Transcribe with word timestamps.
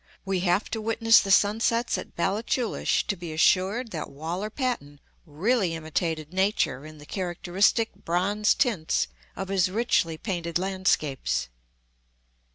We 0.25 0.39
have 0.39 0.67
to 0.71 0.81
witness 0.81 1.19
the 1.19 1.29
sunsets 1.29 1.95
at 1.95 2.15
Ballachulish 2.15 3.05
to 3.05 3.15
be 3.15 3.31
assured 3.33 3.91
that 3.91 4.09
Waller 4.09 4.49
Paton 4.49 4.99
really 5.27 5.75
imitated 5.75 6.33
nature 6.33 6.87
in 6.87 6.97
the 6.97 7.05
characteristic 7.05 7.93
bronze 7.93 8.55
tints 8.55 9.07
of 9.35 9.49
his 9.49 9.69
richly 9.69 10.17
painted 10.17 10.57
landscapes. 10.57 11.49